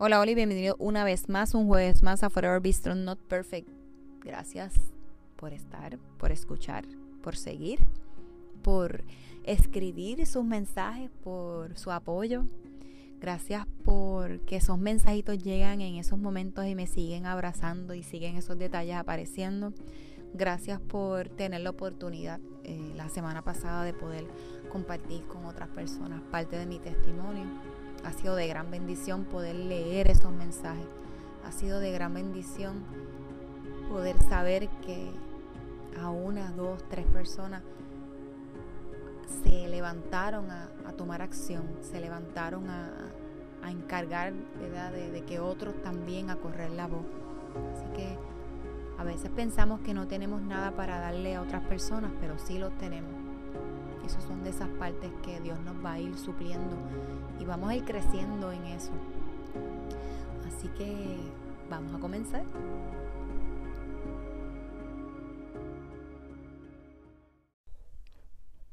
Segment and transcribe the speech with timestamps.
[0.00, 3.68] Hola, Oli, bienvenido una vez más, un jueves más a Forever Be Strong Not Perfect.
[4.20, 4.72] Gracias
[5.34, 6.84] por estar, por escuchar,
[7.20, 7.80] por seguir,
[8.62, 9.02] por
[9.42, 12.44] escribir sus mensajes, por su apoyo.
[13.20, 18.36] Gracias por que esos mensajitos llegan en esos momentos y me siguen abrazando y siguen
[18.36, 19.72] esos detalles apareciendo.
[20.32, 24.28] Gracias por tener la oportunidad eh, la semana pasada de poder
[24.70, 27.46] compartir con otras personas parte de mi testimonio
[28.04, 30.86] ha sido de gran bendición poder leer esos mensajes.
[31.44, 32.84] Ha sido de gran bendición
[33.88, 35.10] poder saber que
[36.00, 37.62] a una, dos, tres personas
[39.42, 42.90] se levantaron a, tomar acción, se levantaron a,
[43.68, 47.04] encargar De, de, que otros también a correr la voz.
[47.74, 48.16] Así que
[48.98, 52.70] a veces pensamos que no tenemos nada para darle a otras personas, pero sí lo
[52.70, 53.17] tenemos.
[54.08, 56.78] Esas son de esas partes que Dios nos va a ir supliendo
[57.38, 58.90] y vamos a ir creciendo en eso.
[60.46, 61.18] Así que
[61.68, 62.42] vamos a comenzar.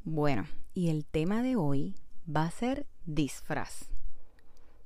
[0.05, 1.95] Bueno, y el tema de hoy
[2.33, 3.89] va a ser disfraz.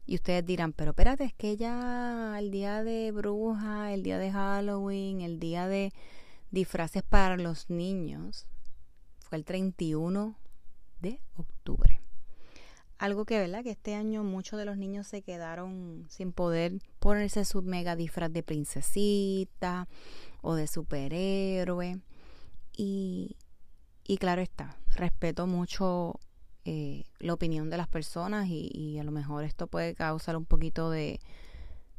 [0.07, 4.31] Y ustedes dirán, pero espérate, es que ya el día de bruja, el día de
[4.31, 5.93] Halloween, el día de
[6.49, 8.47] disfraces para los niños,
[9.29, 10.35] fue el 31
[11.01, 12.01] de octubre.
[12.97, 13.63] Algo que, ¿verdad?
[13.63, 18.33] Que este año muchos de los niños se quedaron sin poder ponerse su mega disfraz
[18.33, 19.87] de princesita
[20.41, 22.01] o de superhéroe.
[22.75, 23.37] Y,
[24.05, 26.19] y claro está, respeto mucho
[26.65, 30.89] eh, la opinión de las personas y, a lo mejor esto puede causar un poquito
[30.89, 31.19] de,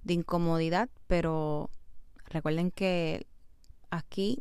[0.02, 1.70] de incomodidad, pero
[2.26, 3.26] recuerden que
[3.90, 4.38] aquí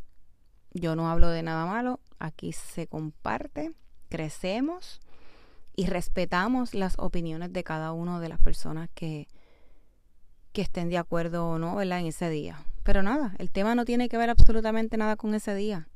[0.73, 3.71] yo no hablo de nada malo, aquí se comparte,
[4.09, 5.01] crecemos
[5.75, 9.27] y respetamos las opiniones de cada una de las personas que,
[10.51, 11.99] que estén de acuerdo o no, ¿verdad?
[11.99, 12.63] En ese día.
[12.83, 15.87] Pero nada, el tema no tiene que ver absolutamente nada con ese día.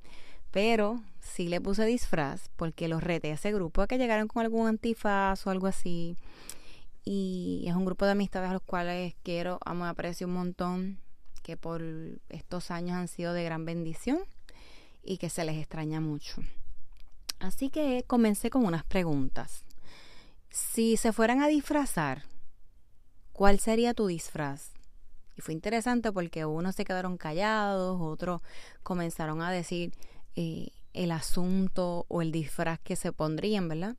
[0.51, 4.43] Pero sí le puse disfraz porque los reté a ese grupo a que llegaron con
[4.43, 6.17] algún antifaz o algo así.
[7.03, 10.99] Y es un grupo de amistades a los cuales quiero, amo y aprecio un montón,
[11.41, 11.83] que por
[12.29, 14.19] estos años han sido de gran bendición
[15.03, 16.41] y que se les extraña mucho.
[17.39, 19.65] Así que comencé con unas preguntas.
[20.49, 22.23] Si se fueran a disfrazar,
[23.33, 24.71] ¿cuál sería tu disfraz?
[25.35, 28.41] Y fue interesante porque unos se quedaron callados, otros
[28.83, 29.93] comenzaron a decir
[30.35, 33.97] eh, el asunto o el disfraz que se pondrían, ¿verdad?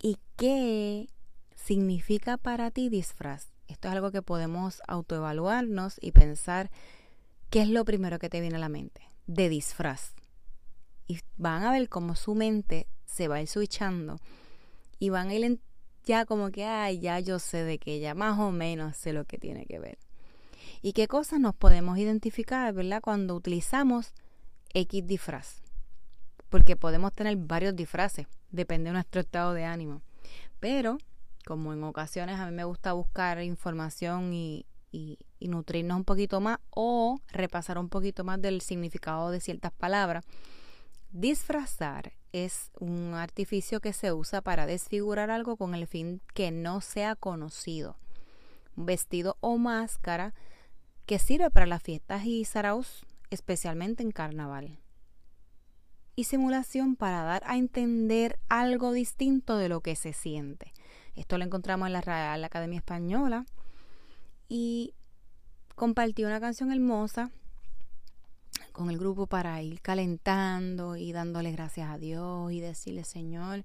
[0.00, 1.08] ¿Y qué
[1.56, 3.48] significa para ti disfraz?
[3.66, 6.70] Esto es algo que podemos autoevaluarnos y pensar
[7.50, 10.14] qué es lo primero que te viene a la mente de disfraz
[11.08, 14.18] y van a ver cómo su mente se va a ir switchando
[14.98, 15.60] y van a ir
[16.04, 19.24] ya como que, ay, ya yo sé de que ya más o menos sé lo
[19.24, 19.98] que tiene que ver.
[20.80, 23.00] Y qué cosas nos podemos identificar, ¿verdad?
[23.02, 24.12] Cuando utilizamos
[24.72, 25.62] X disfraz.
[26.48, 30.00] Porque podemos tener varios disfraces, depende de nuestro estado de ánimo.
[30.60, 30.98] Pero,
[31.46, 36.40] como en ocasiones a mí me gusta buscar información y, y, y nutrirnos un poquito
[36.40, 40.24] más o repasar un poquito más del significado de ciertas palabras,
[41.10, 46.82] Disfrazar es un artificio que se usa para desfigurar algo con el fin que no
[46.82, 47.96] sea conocido.
[48.76, 50.34] Un vestido o máscara
[51.06, 54.78] que sirve para las fiestas y saraos, especialmente en carnaval.
[56.14, 60.74] Y simulación para dar a entender algo distinto de lo que se siente.
[61.16, 63.46] Esto lo encontramos en la Real Academia Española
[64.46, 64.92] y
[65.74, 67.30] compartí una canción hermosa
[68.78, 73.64] con el grupo para ir calentando y dándole gracias a Dios y decirle, Señor,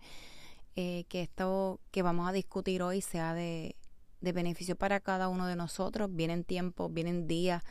[0.75, 3.75] eh, que esto que vamos a discutir hoy sea de,
[4.21, 6.09] beneficio para cada uno de nosotros.
[6.11, 7.61] Vienen tiempos, vienen días,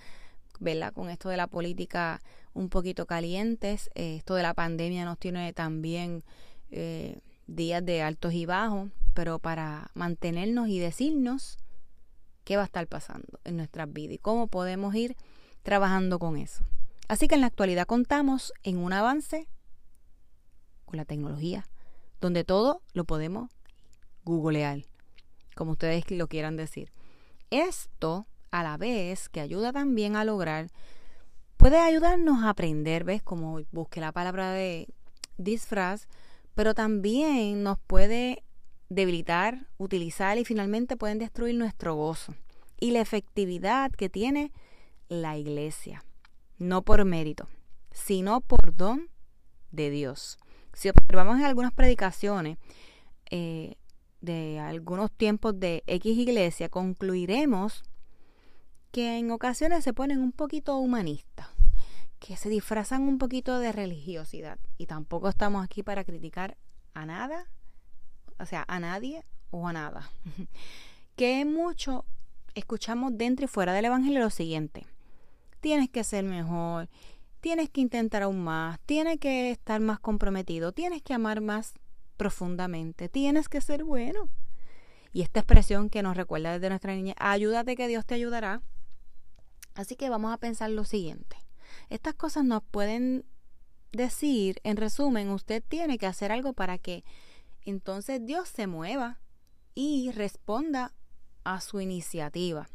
[0.60, 0.92] ¿verdad?
[0.92, 2.22] Con esto de la política
[2.54, 3.90] un poquito calientes.
[3.96, 6.22] Eh, esto de la pandemia nos tiene también
[6.70, 11.58] eh, días de altos y bajos, pero para mantenernos y decirnos
[12.44, 15.16] qué va a estar pasando en nuestras vidas y cómo podemos ir
[15.64, 16.64] trabajando con eso.
[17.08, 19.48] Así que en la actualidad contamos en un avance
[20.84, 21.68] con la tecnología,
[22.20, 23.50] donde todo lo podemos
[24.24, 24.84] googlear,
[25.54, 26.92] como ustedes lo quieran decir.
[27.50, 30.68] Esto, a la vez que ayuda también a lograr,
[31.56, 33.22] puede ayudarnos a aprender, ¿ves?
[33.22, 34.88] Como busqué la palabra de
[35.36, 36.08] disfraz,
[36.54, 38.42] pero también nos puede
[38.88, 42.34] debilitar, utilizar y finalmente pueden destruir nuestro gozo
[42.78, 44.52] y la efectividad que tiene
[45.08, 46.04] la iglesia
[46.58, 47.48] no por mérito,
[47.90, 49.08] sino por don
[49.70, 50.38] de Dios.
[50.72, 52.58] Si observamos en algunas predicaciones
[53.30, 53.76] eh,
[54.20, 57.82] de algunos tiempos de X iglesia, concluiremos
[58.92, 61.48] que en ocasiones se ponen un poquito humanistas,
[62.18, 64.58] que se disfrazan un poquito de religiosidad.
[64.78, 66.56] Y tampoco estamos aquí para criticar
[66.94, 67.50] a nada,
[68.38, 70.10] o sea, a nadie o a nada.
[71.16, 72.04] que mucho
[72.54, 74.86] escuchamos dentro y fuera del Evangelio lo siguiente.
[75.62, 76.88] Tienes que ser mejor,
[77.38, 81.74] tienes que intentar aún más, tienes que estar más comprometido, tienes que amar más
[82.16, 84.28] profundamente, tienes que ser bueno.
[85.12, 88.60] Y esta expresión que nos recuerda desde nuestra niña, ayúdate que Dios te ayudará.
[89.74, 91.36] Así que vamos a pensar lo siguiente.
[91.90, 93.24] Estas cosas nos pueden
[93.92, 97.04] decir, en resumen, usted tiene que hacer algo para que
[97.64, 99.20] entonces Dios se mueva
[99.76, 100.92] y responda
[101.44, 102.68] a su iniciativa.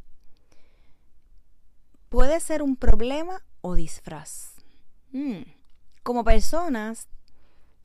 [2.09, 4.55] Puede ser un problema o disfraz.
[5.11, 5.41] Mm.
[6.03, 7.07] Como personas,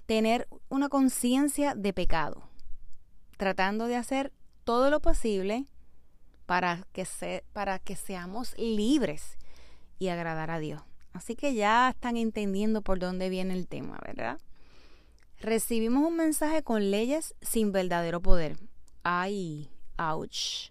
[0.07, 2.43] tener una conciencia de pecado,
[3.37, 4.33] tratando de hacer
[4.65, 5.67] todo lo posible
[6.47, 9.39] para que, se, para que seamos libres
[9.99, 10.83] y agradar a Dios.
[11.13, 14.39] Así que ya están entendiendo por dónde viene el tema, ¿verdad?
[15.41, 18.57] Recibimos un mensaje con leyes sin verdadero poder.
[19.03, 20.71] Ay, ouch.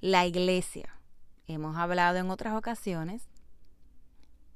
[0.00, 0.97] La iglesia.
[1.48, 3.22] Hemos hablado en otras ocasiones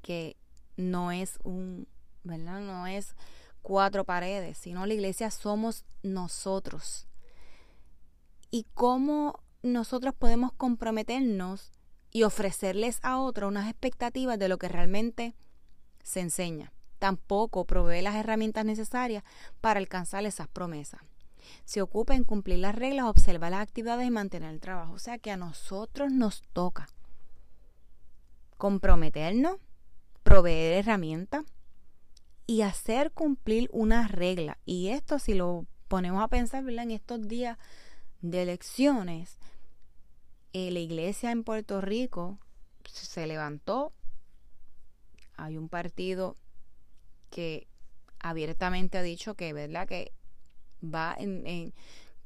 [0.03, 0.37] que
[0.77, 1.89] no es un,
[2.23, 2.61] ¿verdad?
[2.61, 3.17] No es
[3.63, 7.09] cuatro paredes, sino la iglesia somos nosotros.
[8.51, 11.73] Y cómo nosotros podemos comprometernos
[12.11, 15.35] y ofrecerles a otros unas expectativas de lo que realmente
[16.03, 16.73] se enseña.
[16.99, 19.25] Tampoco provee las herramientas necesarias
[19.63, 21.01] para alcanzar esas promesas.
[21.65, 24.93] Se ocupa en cumplir las reglas, observar las actividades y mantener el trabajo.
[24.93, 26.89] O sea que a nosotros nos toca
[28.57, 29.57] comprometernos,
[30.23, 31.45] proveer herramientas
[32.47, 34.59] y hacer cumplir una regla.
[34.65, 37.59] Y esto si lo ponemos a pensar en estos días
[38.21, 39.39] de elecciones,
[40.53, 42.39] eh, la iglesia en Puerto Rico
[42.85, 43.93] se levantó.
[45.37, 46.37] Hay un partido
[47.31, 47.67] que
[48.21, 49.89] abiertamente ha dicho que, ¿verdad?
[49.89, 50.13] Que
[50.83, 51.73] va en,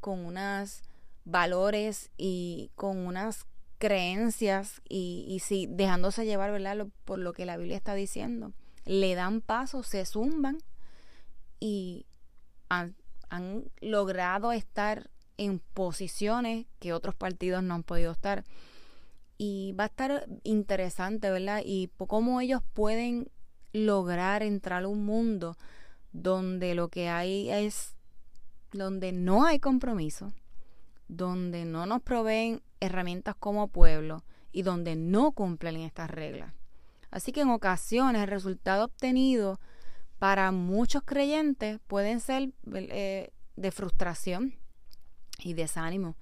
[0.00, 0.82] con unos
[1.24, 3.46] valores y con unas
[3.78, 6.86] creencias y, y sí, dejándose llevar, ¿verdad?
[7.04, 8.52] por lo que la Biblia está diciendo.
[8.84, 10.58] Le dan paso, se zumban
[11.60, 12.06] y
[12.68, 12.94] han,
[13.28, 18.44] han logrado estar en posiciones que otros partidos no han podido estar.
[19.38, 21.62] Y va a estar interesante, ¿verdad?
[21.64, 23.30] Y cómo ellos pueden
[23.72, 25.56] lograr entrar a un mundo
[26.12, 27.95] donde lo que hay es,
[28.76, 30.32] donde no hay compromiso,
[31.08, 36.52] donde no nos proveen herramientas como pueblo y donde no cumplen estas reglas.
[37.11, 39.61] Así que en ocasiones el resultado obtenido
[40.19, 44.55] para muchos creyentes pueden ser eh, de frustración,
[45.38, 46.17] y desánimo,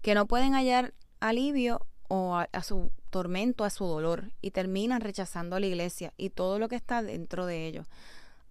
[0.00, 5.56] que no pueden hallar alivio o a, su tormento, a su dolor, y terminan rechazando
[5.56, 7.86] a la iglesia y todo lo que está dentro de ellos.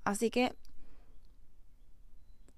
[0.04, 0.56] Así que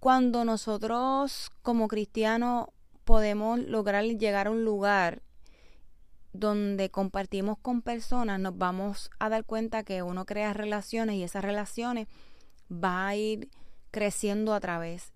[0.03, 2.67] cuando nosotros como cristianos
[3.05, 5.21] podemos lograr llegar a un lugar
[6.33, 11.45] donde compartimos con personas, nos vamos a dar cuenta que uno crea relaciones y esas
[11.45, 12.09] relaciones
[12.69, 13.49] va a ir
[13.91, 15.13] creciendo a través.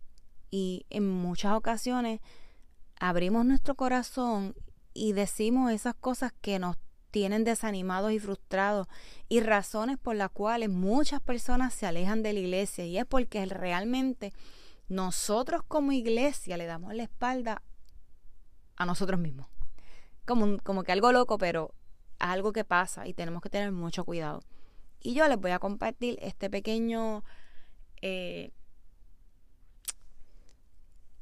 [0.51, 2.21] Y en muchas ocasiones
[2.97, 4.55] abrimos nuestro corazón
[4.93, 6.77] y decimos esas cosas que nos
[7.11, 8.87] tienen desanimados y frustrados
[9.27, 12.85] y razones por las cuales muchas personas se alejan de la iglesia.
[12.85, 14.31] Y es porque realmente
[14.87, 17.61] nosotros como iglesia le damos la espalda
[18.75, 19.47] a nosotros mismos.
[20.25, 21.73] Como, como que algo loco, pero
[22.19, 24.41] algo que pasa y tenemos que tener mucho cuidado.
[25.01, 27.23] Y yo les voy a compartir este pequeño
[28.01, 28.51] eh,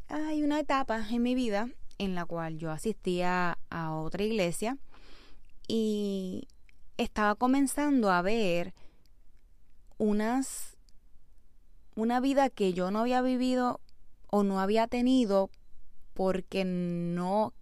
[0.08, 4.78] hay una etapa en mi vida en la cual yo asistía a otra iglesia
[5.68, 6.48] y
[6.98, 8.74] estaba comenzando a ver
[9.98, 10.75] unas
[11.96, 13.80] una vida que yo no había vivido
[14.28, 15.50] o no había tenido
[16.14, 17.54] porque no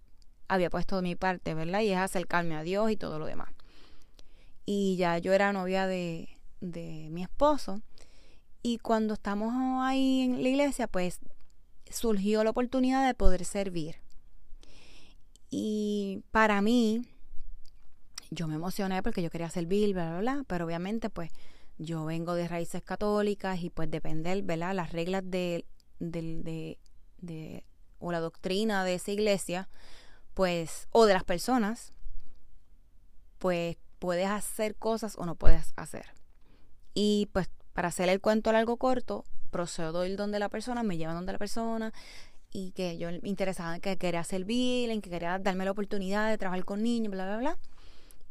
[0.47, 1.81] había puesto de mi parte, ¿verdad?
[1.81, 3.49] Y es acercarme a Dios y todo lo demás.
[4.65, 6.29] Y ya yo era novia de,
[6.61, 7.81] de mi esposo.
[8.61, 11.19] Y cuando estamos ahí en la iglesia, pues
[11.89, 13.97] surgió la oportunidad de poder servir.
[15.49, 17.01] Y para mí,
[18.31, 21.31] yo me emocioné porque yo quería servir, bla, bla, bla, pero obviamente pues
[21.77, 24.73] yo vengo de raíces católicas y pues depender, ¿verdad?
[24.75, 25.65] Las reglas de,
[25.99, 26.77] de,
[27.17, 27.65] de,
[27.99, 29.69] o la doctrina de esa iglesia,
[30.33, 31.93] pues, o de las personas,
[33.39, 36.05] pues puedes hacer cosas o no puedes hacer.
[36.93, 40.97] Y pues para hacer el cuento largo corto, procedo a ir donde la persona, me
[40.97, 41.93] llevan donde la persona
[42.51, 46.29] y que yo me interesaba en que quería servir, en que quería darme la oportunidad
[46.29, 47.57] de trabajar con niños, bla, bla, bla.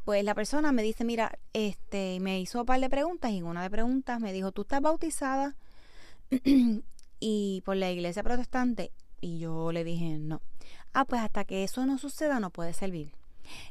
[0.04, 3.44] Pues la persona me dice, mira, este, me hizo un par de preguntas y en
[3.44, 5.56] una de preguntas me dijo, ¿tú estás bautizada?
[7.20, 8.92] y por la iglesia protestante.
[9.20, 10.42] Y yo le dije, no.
[10.92, 13.12] Ah, pues hasta que eso no suceda no puede servir.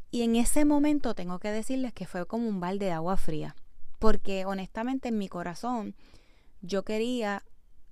[0.09, 3.55] Y en ese momento tengo que decirles que fue como un balde de agua fría.
[3.99, 5.95] Porque honestamente en mi corazón
[6.61, 7.43] yo quería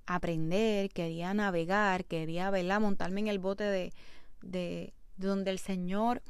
[0.06, 3.92] aprender, quería navegar, quería verla, montarme en el bote de,
[4.42, 6.22] de, donde el Señor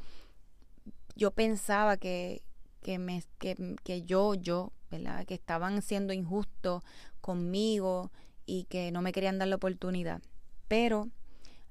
[1.20, 2.42] yo pensaba que,
[2.80, 5.26] que, me, que, que yo, yo, ¿verdad?
[5.26, 6.82] Que estaban siendo injustos
[7.20, 8.10] conmigo
[8.46, 10.22] y que no me querían dar la oportunidad.
[10.66, 11.10] Pero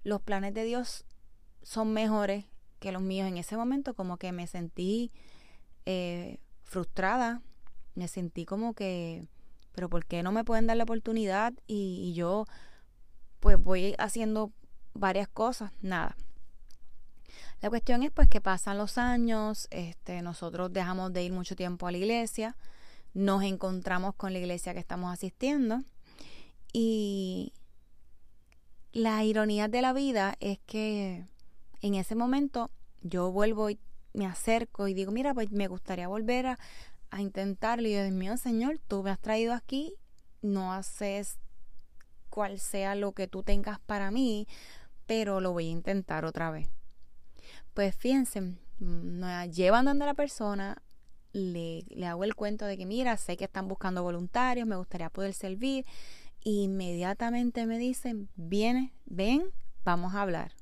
[0.04, 1.04] los planes de Dios
[1.64, 2.46] son mejores
[2.80, 3.28] que los míos.
[3.28, 5.12] En ese momento como que me sentí
[5.88, 7.42] eh, frustrada,
[7.96, 9.26] me sentí como que,
[9.74, 11.54] pero ¿por qué no me pueden dar la oportunidad?
[11.66, 12.46] Y, y yo
[13.40, 14.52] pues voy haciendo
[14.94, 16.16] varias cosas, nada.
[17.62, 21.88] La cuestión es pues que pasan los años, este, nosotros dejamos de ir mucho tiempo
[21.88, 22.56] a la iglesia,
[23.14, 25.82] nos encontramos con la iglesia que estamos asistiendo
[26.72, 27.54] y
[28.92, 31.26] la ironía de la vida es que
[31.82, 32.72] en ese momento
[33.02, 33.80] yo vuelvo y
[34.14, 36.60] me acerco y digo, mira, pues me gustaría volver a,
[37.18, 37.88] intentarlo.
[37.88, 39.96] Y yo, Dios mío, Señor, tú me has traído aquí,
[40.42, 41.40] no haces
[42.30, 44.48] cual sea lo que tú tengas para mí,
[45.08, 46.70] pero lo voy a intentar otra vez.
[47.80, 48.56] Pues fíjense,
[49.54, 50.84] llevan donde la persona,
[51.32, 55.10] le, le hago el cuento de que, mira, sé que están buscando voluntarios, me gustaría
[55.10, 55.86] poder servir
[56.44, 59.46] inmediatamente me dicen, viene, ven,
[59.86, 60.56] vamos a hablar.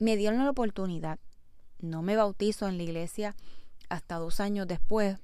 [0.00, 1.20] Me dieron la oportunidad.
[1.78, 3.36] No me bautizo en la iglesia
[3.88, 5.18] hasta dos años después.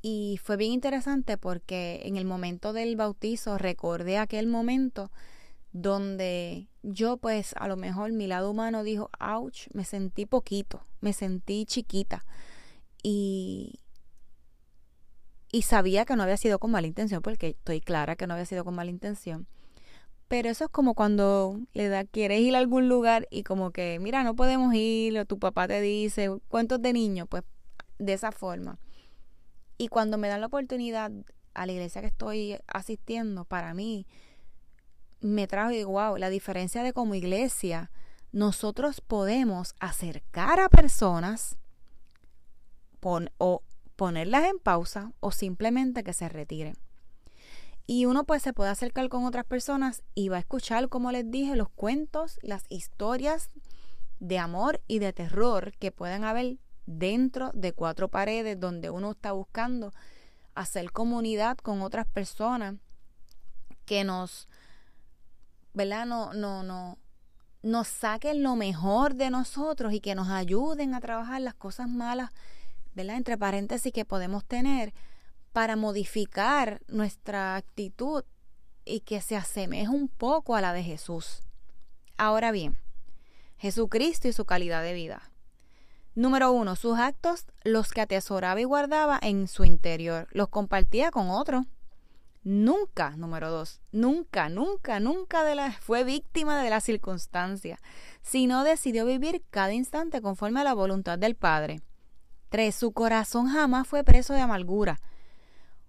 [0.00, 5.10] Y fue bien interesante porque en el momento del bautizo recordé aquel momento
[5.72, 11.12] donde yo pues a lo mejor mi lado humano dijo, ouch, me sentí poquito, me
[11.12, 12.24] sentí chiquita.
[13.02, 13.80] Y,
[15.50, 18.46] y sabía que no había sido con mala intención, porque estoy clara que no había
[18.46, 19.46] sido con mala intención.
[20.28, 23.98] Pero eso es como cuando le da, quieres ir a algún lugar y como que,
[24.00, 27.42] mira, no podemos ir, o tu papá te dice, cuentos de niño, pues
[27.98, 28.78] de esa forma.
[29.76, 31.12] Y cuando me dan la oportunidad
[31.54, 34.06] a la iglesia que estoy asistiendo, para mí,
[35.22, 37.90] me trajo y wow, la diferencia de como iglesia,
[38.32, 41.56] nosotros podemos acercar a personas
[43.38, 43.62] o
[43.96, 46.76] ponerlas en pausa o simplemente que se retiren.
[47.86, 51.28] Y uno pues se puede acercar con otras personas y va a escuchar, como les
[51.30, 53.50] dije, los cuentos, las historias
[54.20, 59.32] de amor y de terror que pueden haber dentro de cuatro paredes donde uno está
[59.32, 59.92] buscando
[60.54, 62.76] hacer comunidad con otras personas
[63.84, 64.48] que nos,
[65.74, 66.06] ¿verdad?
[66.06, 66.98] No, no, no,
[67.62, 72.30] nos saquen lo mejor de nosotros y que nos ayuden a trabajar las cosas malas
[72.94, 73.16] ¿verdad?
[73.16, 74.92] Entre paréntesis que podemos tener
[75.52, 78.24] para modificar nuestra actitud
[78.84, 81.42] y que se asemeje un poco a la de Jesús.
[82.16, 82.78] Ahora bien,
[83.58, 85.30] Jesucristo y su calidad de vida.
[86.14, 91.30] Número uno, sus actos, los que atesoraba y guardaba en su interior, los compartía con
[91.30, 91.64] otros.
[92.44, 97.78] Nunca, número dos, nunca, nunca, nunca de la, fue víctima de la circunstancia,
[98.20, 101.82] sino decidió vivir cada instante conforme a la voluntad del Padre.
[102.48, 102.74] 3.
[102.74, 105.00] Su corazón jamás fue preso de amargura.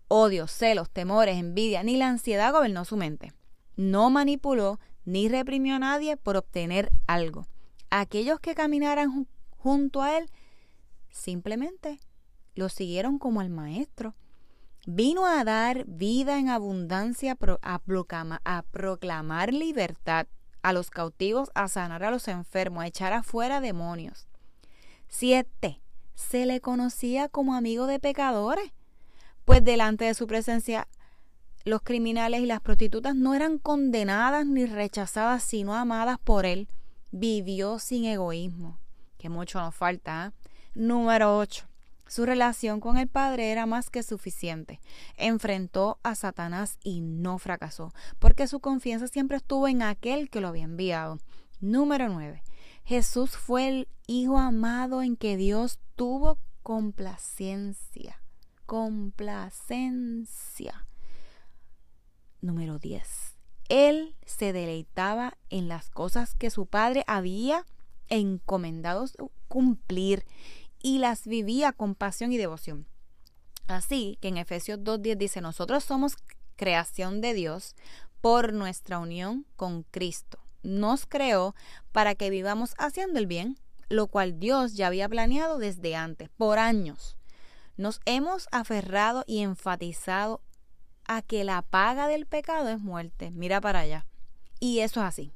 [0.07, 3.33] Odio, celos, temores, envidia, ni la ansiedad gobernó su mente.
[3.75, 7.47] No manipuló ni reprimió a nadie por obtener algo.
[7.89, 10.29] Aquellos que caminaran junto a él
[11.09, 11.99] simplemente
[12.53, 14.15] lo siguieron como al maestro.
[14.85, 17.81] Vino a dar vida en abundancia, a,
[18.43, 20.27] a proclamar libertad
[20.61, 24.27] a los cautivos, a sanar a los enfermos, a echar afuera demonios.
[25.07, 25.79] 7
[26.15, 28.71] se le conocía como amigo de pecadores,
[29.45, 30.87] pues delante de su presencia
[31.65, 36.67] los criminales y las prostitutas no eran condenadas ni rechazadas, sino amadas por él.
[37.11, 38.79] Vivió sin egoísmo,
[39.17, 40.27] que mucho nos falta.
[40.27, 40.49] ¿eh?
[40.75, 41.72] Número 8.
[42.13, 44.79] Su relación con el Padre era más que suficiente.
[45.17, 50.49] Enfrentó a Satanás y no fracasó, porque su confianza siempre estuvo en aquel que lo
[50.49, 51.17] había enviado.
[51.59, 52.43] Número 9.
[52.83, 58.21] Jesús fue el Hijo amado en que Dios tuvo complacencia.
[58.67, 60.85] Complacencia.
[62.41, 63.37] Número 10.
[63.69, 67.65] Él se deleitaba en las cosas que su padre había
[68.09, 69.07] encomendado
[69.47, 70.25] cumplir
[70.83, 72.85] y las vivía con pasión y devoción.
[73.65, 76.15] Así que en Efesios 2.10 dice, nosotros somos
[76.55, 77.75] creación de Dios
[78.21, 81.55] por nuestra unión con Cristo nos creó
[81.91, 83.59] para que vivamos haciendo el bien,
[83.89, 87.17] lo cual Dios ya había planeado desde antes, por años.
[87.75, 90.41] Nos hemos aferrado y enfatizado
[91.05, 93.29] a que la paga del pecado es muerte.
[93.31, 94.07] Mira para allá.
[94.59, 95.33] Y eso es así.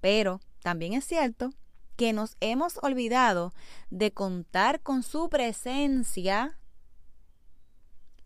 [0.00, 1.52] Pero también es cierto
[2.00, 3.52] que nos hemos olvidado
[3.90, 6.58] de contar con su presencia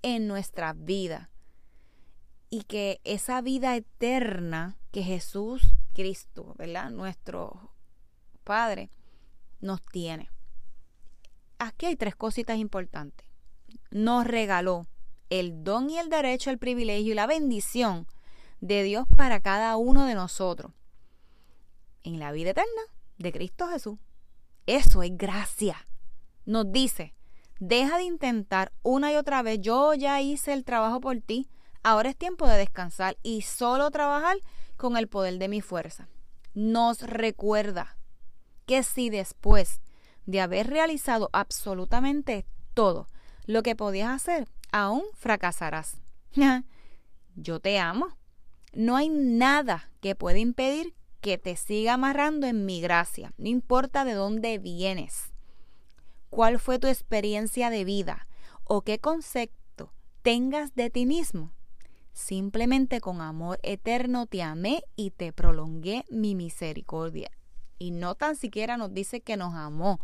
[0.02, 1.28] en nuestra vida.
[2.50, 6.93] Y que esa vida eterna que Jesús Cristo, ¿verdad?
[6.93, 7.73] Nuestro
[8.45, 8.90] Padre
[9.61, 10.31] nos tiene.
[11.59, 13.26] Aquí hay tres cositas importantes.
[13.90, 14.87] Nos regaló
[15.31, 18.07] el don y el derecho, el privilegio y la bendición
[18.61, 20.71] de Dios para cada uno de nosotros
[22.04, 23.99] en la vida eterna de Cristo Jesús.
[24.66, 25.87] Eso es gracia.
[26.47, 27.14] Nos dice,
[27.59, 31.49] deja de intentar una y otra vez, yo ya hice el trabajo por ti,
[31.83, 34.37] ahora es tiempo de descansar y solo trabajar
[34.76, 36.09] con el poder de mi fuerza.
[36.54, 37.97] Nos recuerda
[38.66, 39.80] que si después
[40.26, 43.06] de haber realizado absolutamente todo
[43.47, 45.99] lo que podías hacer, aún fracasarás.
[47.37, 48.16] Yo te amo.
[48.73, 50.94] No hay nada que pueda impedir
[51.25, 55.33] que te siga amarrando en mi gracia, no importa de dónde vienes,
[56.28, 58.28] cuál fue tu experiencia de vida
[58.64, 59.90] o qué concepto
[60.21, 61.50] tengas de ti mismo.
[62.12, 67.31] Simplemente con amor eterno te amé y te prolongué mi misericordia.
[67.78, 70.00] Y no tan siquiera nos dice que nos amó,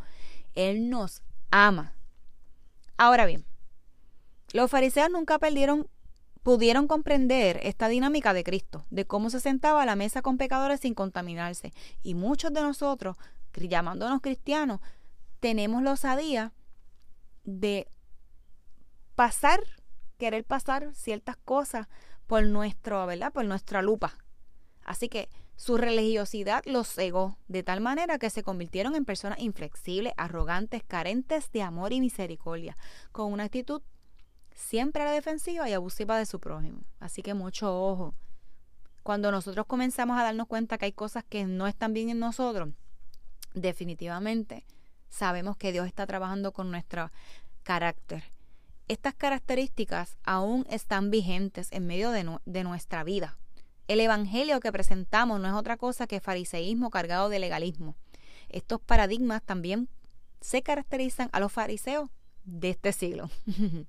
[0.54, 1.92] Él nos ama.
[2.96, 3.44] Ahora bien,
[4.54, 5.86] los fariseos nunca perdieron
[6.42, 10.80] pudieron comprender esta dinámica de Cristo, de cómo se sentaba a la mesa con pecadores
[10.80, 11.72] sin contaminarse.
[12.02, 13.16] Y muchos de nosotros,
[13.54, 14.80] llamándonos cristianos,
[15.40, 16.52] tenemos la osadía
[17.44, 17.88] de
[19.14, 19.60] pasar,
[20.18, 21.88] querer pasar ciertas cosas
[22.26, 23.32] por nuestro, ¿verdad?
[23.32, 24.14] Por nuestra lupa.
[24.84, 30.14] Así que su religiosidad los cegó de tal manera que se convirtieron en personas inflexibles,
[30.16, 32.78] arrogantes, carentes de amor y misericordia,
[33.12, 33.82] con una actitud
[34.60, 36.82] siempre a la defensiva y abusiva de su prójimo.
[37.00, 38.14] Así que mucho ojo.
[39.02, 42.68] Cuando nosotros comenzamos a darnos cuenta que hay cosas que no están bien en nosotros,
[43.54, 44.64] definitivamente
[45.08, 47.10] sabemos que Dios está trabajando con nuestro
[47.62, 48.22] carácter.
[48.88, 53.38] Estas características aún están vigentes en medio de, de nuestra vida.
[53.88, 57.96] El Evangelio que presentamos no es otra cosa que fariseísmo cargado de legalismo.
[58.48, 59.88] Estos paradigmas también
[60.40, 62.10] se caracterizan a los fariseos
[62.44, 63.30] de este siglo.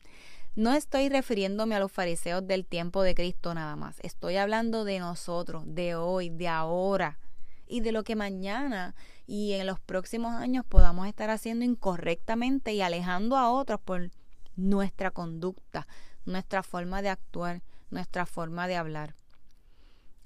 [0.55, 3.97] No estoy refiriéndome a los fariseos del tiempo de Cristo nada más.
[4.01, 7.19] Estoy hablando de nosotros, de hoy, de ahora
[7.67, 8.93] y de lo que mañana
[9.25, 14.11] y en los próximos años podamos estar haciendo incorrectamente y alejando a otros por
[14.57, 15.87] nuestra conducta,
[16.25, 19.15] nuestra forma de actuar, nuestra forma de hablar.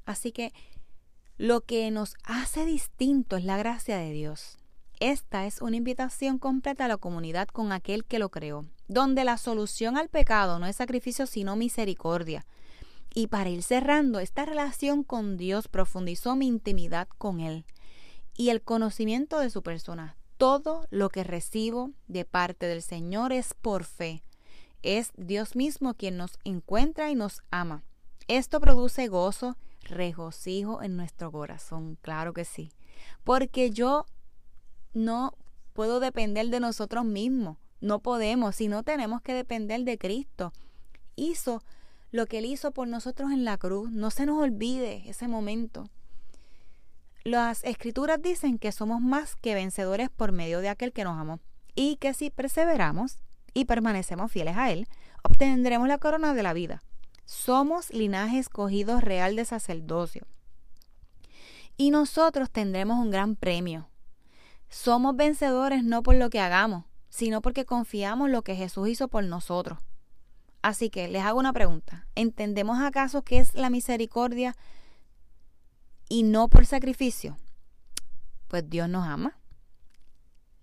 [0.06, 0.54] Así que
[1.38, 4.58] lo que nos hace distinto es la gracia de Dios.
[5.00, 9.38] Esta es una invitación completa a la comunidad con aquel que lo creó, donde la
[9.38, 12.46] solución al pecado no es sacrificio sino misericordia.
[13.14, 17.66] Y para ir cerrando, esta relación con Dios profundizó mi intimidad con Él
[18.36, 20.18] y el conocimiento de su persona.
[20.38, 24.24] Todo lo que recibo de parte del Señor es por fe.
[24.82, 27.84] Es Dios mismo quien nos encuentra y nos ama.
[28.28, 32.72] Esto produce gozo, regocijo en nuestro corazón, claro que sí.
[33.24, 34.06] Porque yo
[34.94, 35.34] no
[35.74, 37.58] puedo depender de nosotros mismos.
[37.86, 40.52] No podemos, sino tenemos que depender de Cristo.
[41.16, 41.62] Hizo
[42.10, 43.92] lo que Él hizo por nosotros en la cruz.
[43.92, 45.88] No se nos olvide ese momento.
[47.24, 51.40] Las escrituras dicen que somos más que vencedores por medio de aquel que nos amó
[51.76, 53.20] y que si perseveramos
[53.54, 54.88] y permanecemos fieles a Él,
[55.22, 56.82] obtendremos la corona de la vida.
[57.26, 60.26] Somos linaje escogido real de sacerdocio.
[61.78, 63.90] Y nosotros tendremos un gran premio,
[64.70, 69.24] somos vencedores no por lo que hagamos, sino porque confiamos lo que Jesús hizo por
[69.24, 69.80] nosotros.
[70.62, 72.08] Así que les hago una pregunta.
[72.14, 74.58] ¿Entendemos acaso qué es la misericordia
[76.10, 77.38] y no por sacrificio?
[78.50, 79.40] Pues Dios nos ama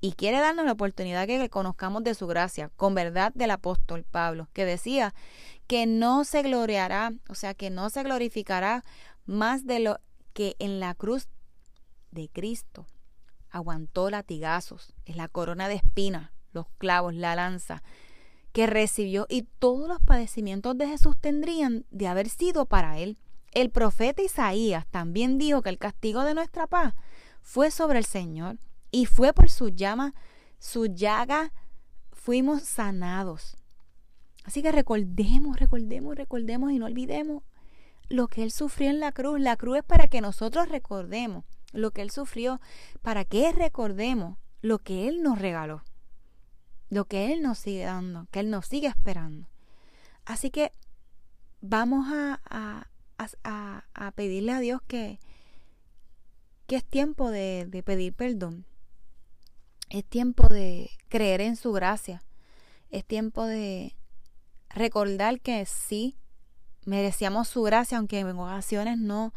[0.02, 4.48] y quiere darnos la oportunidad que conozcamos de su gracia, con verdad del apóstol Pablo,
[4.52, 5.14] que decía
[5.66, 8.84] que no se gloriará, o sea, que no se glorificará
[9.24, 10.00] más de lo
[10.34, 11.28] que en la cruz
[12.10, 12.86] de Cristo
[13.48, 17.82] aguantó latigazos, es la corona de espinas, los clavos, la lanza
[18.52, 23.18] que recibió y todos los padecimientos de Jesús tendrían de haber sido para él.
[23.52, 26.94] El profeta Isaías también dijo que el castigo de nuestra paz
[27.40, 28.58] fue sobre el Señor
[28.90, 30.14] y fue por su llama,
[30.58, 31.52] su llaga,
[32.12, 33.56] fuimos sanados.
[34.44, 37.42] Así que recordemos, recordemos, recordemos y no olvidemos
[38.08, 39.40] lo que Él sufrió en la cruz.
[39.40, 42.60] La cruz es para que nosotros recordemos lo que Él sufrió,
[43.00, 45.82] para que recordemos lo que Él nos regaló,
[46.92, 49.48] lo que Él nos sigue dando, que Él nos sigue esperando.
[50.26, 50.74] Así que
[51.62, 55.18] vamos a, a, a, pedirle a Dios que,
[56.66, 58.66] que es tiempo de, de pedir perdón.
[59.88, 62.22] Es tiempo de creer en su gracia.
[62.90, 63.96] Es tiempo de
[64.68, 66.18] recordar que sí,
[66.84, 69.32] merecíamos su gracia, aunque en ocasiones no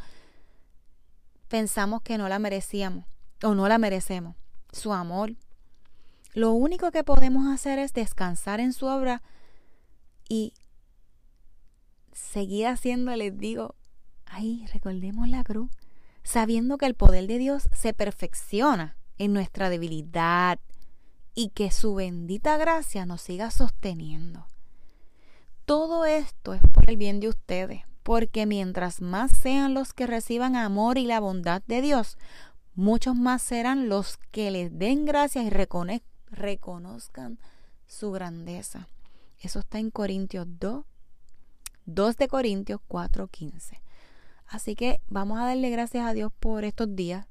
[1.48, 3.06] pensamos que no la merecíamos
[3.42, 4.36] o no la merecemos.
[4.74, 5.36] Su amor.
[6.36, 9.24] Lo único que podemos hacer es descansar en su obra
[10.28, 10.54] y
[12.12, 13.76] seguir haciendo, les digo,
[14.26, 15.72] ay, recordemos la cruz,
[16.24, 20.60] sabiendo que el poder de Dios se perfecciona en nuestra debilidad
[21.36, 24.46] y que su bendita gracia nos siga sosteniendo.
[25.64, 30.58] Todo esto es por el bien de ustedes, porque mientras más sean los que reciban
[30.58, 32.18] amor y la bondad de Dios,
[32.74, 36.15] muchos más serán los que les den gracias y reconozcan
[37.88, 38.88] su grandeza.
[39.40, 40.86] Eso está en Corintios 2,
[41.86, 43.82] 2 de Corintios 4:15.
[44.48, 47.28] Así que vamos a darle gracias a Dios por estos días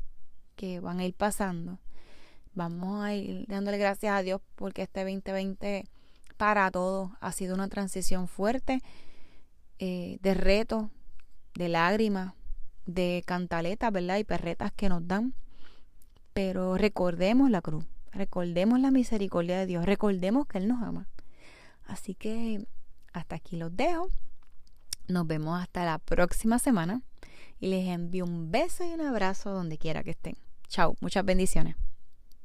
[0.57, 1.79] que van a ir pasando.
[2.55, 5.85] Vamos a ir dándole gracias a Dios porque este 2020
[6.37, 8.81] para todos ha sido una transición fuerte
[9.79, 10.89] eh, de retos,
[11.55, 12.35] de lágrimas,
[12.87, 14.19] de cantaletas, ¿verdad?
[14.19, 15.35] Y perretas que nos dan.
[16.33, 21.09] Pero recordemos la cruz, recordemos la misericordia de Dios, recordemos que Él nos ama.
[21.87, 22.67] Así que
[23.13, 24.09] hasta aquí los dejo.
[25.07, 27.03] Nos vemos hasta la próxima semana
[27.61, 30.37] y les envío un beso y un abrazo donde quiera que estén.
[30.69, 31.77] Chao, muchas bendiciones.